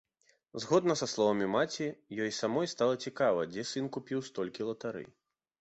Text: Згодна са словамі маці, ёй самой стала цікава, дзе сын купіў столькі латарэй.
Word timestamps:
Згодна 0.61 0.95
са 1.01 1.07
словамі 1.11 1.49
маці, 1.57 1.87
ёй 2.25 2.33
самой 2.39 2.71
стала 2.73 2.97
цікава, 3.07 3.47
дзе 3.53 3.69
сын 3.73 3.93
купіў 3.99 4.27
столькі 4.33 4.69
латарэй. 4.73 5.07